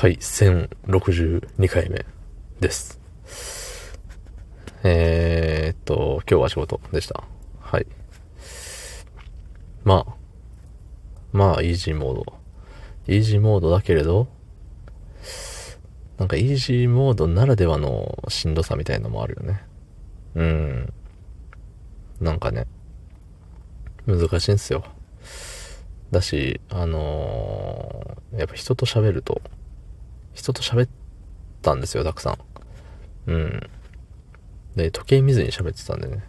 [0.00, 2.06] はい、1062回目
[2.60, 3.00] です。
[4.84, 7.24] えー、っと、今日は仕事でした。
[7.58, 7.86] はい。
[9.82, 10.14] まあ、
[11.32, 12.32] まあ、イージーモード。
[13.08, 14.28] イージーモードだけれど、
[16.16, 19.64] なんかイージーモードならではのしんどさみたいなのもあるよね。
[20.36, 20.92] うん。
[22.20, 22.68] なんかね、
[24.06, 24.84] 難しいんすよ。
[26.12, 29.40] だし、あのーやっぱ人と喋ると、
[30.38, 30.88] 人と喋っ
[31.62, 32.38] たんですよ、たくさん。
[33.30, 33.70] うん。
[34.76, 36.22] で、時計見ずに喋ってたんでね。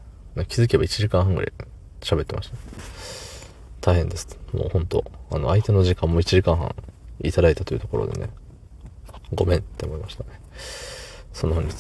[0.48, 1.54] 気づけば1時間半ぐらい
[2.02, 3.92] 喋ってました。
[3.92, 4.40] 大変です。
[4.52, 6.76] もうほんと、あの、相手の時間も1時間半
[7.22, 8.30] いただいたというところでね、
[9.36, 10.30] ごめんって思いましたね。
[11.34, 11.72] その本日、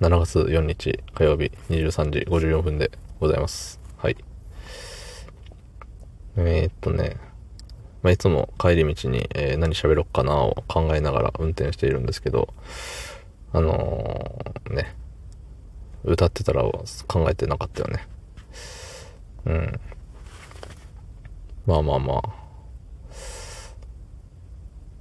[0.00, 2.90] 7月4日火曜日23時54分で
[3.20, 3.78] ございます。
[3.98, 4.16] はい。
[6.36, 7.18] えー、っとね、
[8.04, 12.52] まあ、いつも帰り道に、えー何喋ろっかなを考えながら運転しているんですけど、
[13.52, 14.94] あのーね、
[16.04, 18.06] 歌ってたら考えてなかったよね。
[19.46, 19.80] うん。
[21.66, 22.18] まあまあまあ。
[22.18, 22.22] っ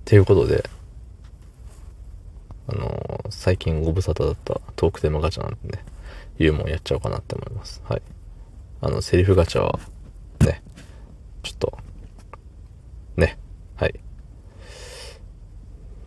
[0.05, 0.63] ていうことで、
[2.69, 5.83] あのー最近ご無沙汰だったトークテーマガチャなんでね、
[6.39, 7.81] いうもんやっちゃおうかなって思います。
[7.83, 8.01] はい。
[8.79, 9.77] あの、セリフガチャは、
[10.39, 10.63] ね、
[11.41, 11.77] ちょっと、
[13.17, 13.37] ね。
[13.75, 13.99] はい。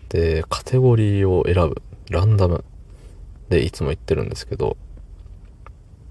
[0.08, 1.82] で、カテゴリーを選ぶ。
[2.10, 2.64] ランダム。
[3.48, 4.76] で、いつも言ってるんですけど、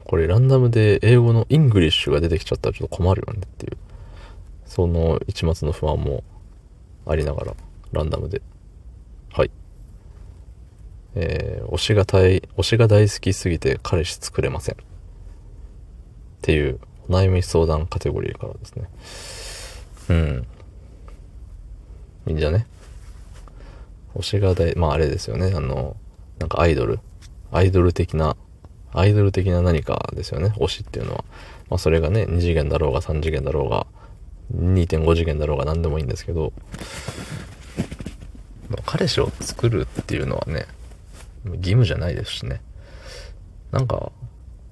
[0.05, 3.77] これランダムで英語の English が出てきちゃったらちょっと困るよねっていう、
[4.65, 6.23] その一抹の不安も
[7.05, 7.53] ありながら、
[7.91, 8.41] ランダムで。
[9.31, 9.51] はい。
[11.15, 14.75] えー、推しが大、推しが大好きすぎて彼氏作れません。
[14.75, 14.77] っ
[16.41, 18.89] ていう、お悩み相談カテゴリーからですね。
[20.09, 20.47] うん。
[22.27, 22.65] いいんじゃね
[24.15, 25.51] 推しが大、まああれですよね。
[25.55, 25.95] あの、
[26.39, 26.99] なんかアイドル。
[27.51, 28.37] アイドル的な、
[28.93, 30.53] アイドル的な何かですよね。
[30.57, 31.25] 推しっていうのは。
[31.69, 33.87] まあそれがね、2次元だろうが3次元だろうが、
[34.55, 36.53] 2.5次元だろうが何でもいいんですけど、
[38.85, 40.65] 彼氏を作るっていうのはね、
[41.45, 42.61] 義務じゃないですしね。
[43.71, 44.11] なんか、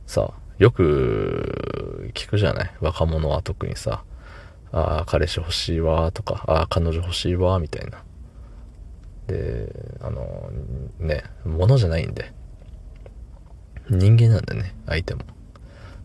[0.07, 2.71] さ、よく聞くじゃない？
[2.79, 4.03] 若者は特にさ、
[4.73, 8.03] ああ、彼氏欲しいわとか、ああ、彼女欲しいわみたいな。
[9.27, 10.49] で、あの、
[10.99, 12.33] ね、物じゃないんで。
[13.89, 15.21] 人間なんだよね、相手も。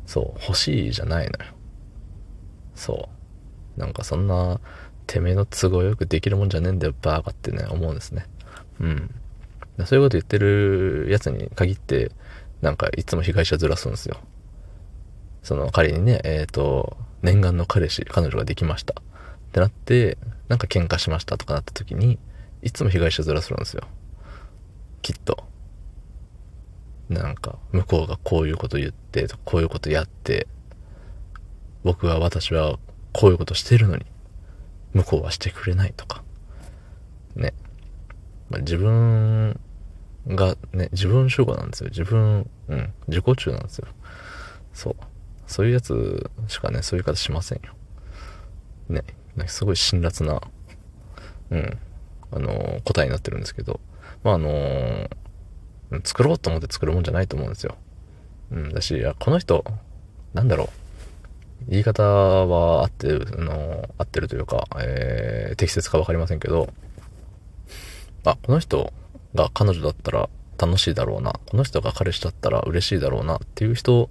[0.06, 1.52] そう、欲しいじゃないのよ。
[2.74, 3.08] そ
[3.76, 3.80] う。
[3.80, 4.60] なんかそんな、
[5.06, 8.26] てめえの都合よくできるもんじゃねえんだよ、バーカってね、思うんですね。
[8.80, 9.14] うん。
[9.86, 12.10] そういうこと言ってるやつに限って、
[12.60, 14.18] なんかいつも被害者ずらすんですよ。
[15.42, 18.94] その仮にね、えっ、と、念願の彼氏、彼女ができました。
[18.94, 20.18] ってなって、
[20.48, 22.18] なんか喧嘩しましたとかなった時に、
[22.62, 23.82] いつも被害者ずらするんですよ。
[25.02, 25.44] きっと。
[27.08, 30.46] なんか、向こうがこういうこと言って、こういうことやって、
[31.84, 32.78] 僕は私は
[33.12, 34.04] こういうことしてるのに、
[34.92, 36.22] 向こうはしてくれないとか。
[37.34, 37.54] ね。
[38.50, 39.58] まあ、自分
[40.26, 41.90] がね、自分主語なんですよ。
[41.90, 43.88] 自分、うん、自己中なんですよ。
[44.72, 44.96] そう。
[45.48, 47.72] そういうやつしかね、そういう言い方しませんよ。
[48.88, 49.02] ね。
[49.34, 50.40] なんかすごい辛辣な、
[51.50, 51.78] うん、
[52.32, 53.80] あのー答えになってるんですけど、
[54.22, 55.08] まああのー
[56.04, 57.76] 作ろうと思って作るもんじゃないと思うんですよ。
[58.50, 59.64] うん、だし、この人、
[60.34, 60.68] なんだろう。
[61.70, 66.68] 言い方は合ってる、あのー合ってるというか、えー、適切かわかりませんけど、
[68.24, 68.92] あ、この人
[69.34, 71.32] が彼女だったら楽しいだろうな。
[71.46, 74.10] この人が彼氏だったら嬉しいだろうなっていう人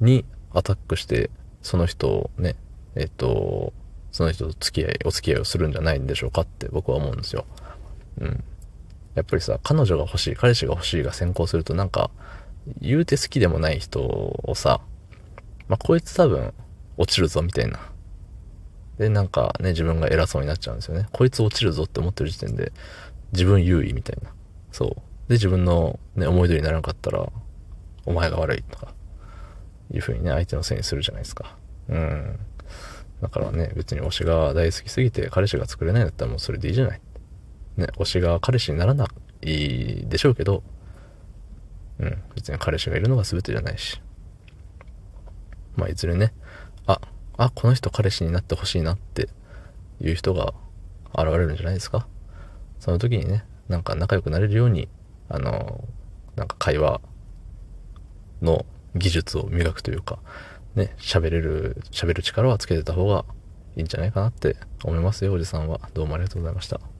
[0.00, 1.30] にアタックして、
[1.62, 2.56] その人をね、
[2.94, 3.72] えっ、と、
[4.12, 7.44] その人と付き合い、お付き合いをするんじゃないんでしょうかって僕は思うんですよ。
[8.20, 8.44] うん。
[9.14, 12.10] やっぱりさ、彼女が欲しい、彼氏が欲しいが先行するとなんか、
[12.80, 14.80] 言うて好きでもない人をさ、
[15.68, 16.52] まあ、こいつ多分
[16.96, 17.78] 落ちるぞみたいな。
[18.98, 21.06] で、なんかね、自分が偉そうになっちゃうんですよね。
[21.12, 22.72] こいつ落ちるぞって思ってる時点で、
[23.32, 24.30] 自分優位みたいな。
[24.72, 24.88] そう。
[25.28, 27.30] で、自分のね、思い通りにならなかったら、
[28.06, 28.94] お前が悪いとか、
[29.92, 31.56] いう風にね、相手のせいにするじゃないですか。
[31.88, 32.38] うん。
[33.22, 37.00] だからね、別に推しが大好きすぎて彼氏が作れないんだったらもうそれでいいじゃない。
[37.76, 39.06] ね、推しが彼氏にならな
[39.42, 40.62] いでしょうけど、
[41.98, 44.00] うん、別に彼氏がいるのが全てじゃないし。
[45.76, 46.32] まあ、いずれね、
[46.86, 47.00] あ、
[47.36, 49.28] あ、この人彼氏になってほしいなって
[50.00, 50.54] いう人が
[51.14, 52.06] 現れるんじゃないですか。
[52.80, 54.88] その時にね、なんか仲良くなれるように、
[55.28, 55.84] あの、
[56.34, 57.00] なんか会話
[58.42, 58.64] の
[58.98, 60.18] 技術を磨くというか、
[60.74, 63.24] ね、喋れる、喋る力はつけてた方が
[63.76, 65.80] いいんじゃないかなって思いますよ、おじさんは。
[65.94, 66.95] どうもありがとうございました。